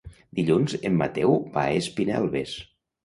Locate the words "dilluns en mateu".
0.37-1.37